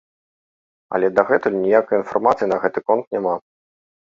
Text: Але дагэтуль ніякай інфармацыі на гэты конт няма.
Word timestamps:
Але 0.97 1.07
дагэтуль 1.17 1.57
ніякай 1.65 1.99
інфармацыі 2.03 2.47
на 2.53 2.57
гэты 2.65 2.79
конт 2.89 3.05
няма. 3.19 3.35